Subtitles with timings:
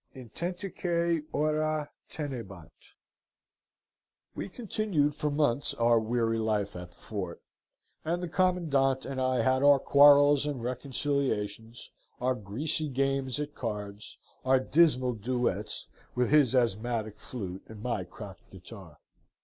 [0.15, 2.71] Intentique Ora tenebant
[4.33, 7.39] "We continued for months our weary life at the fort,
[8.03, 14.17] and the commandant and I had our quarrels and reconciliations, our greasy games at cards,
[14.43, 18.97] our dismal duets with his asthmatic flute and my cracked guitar.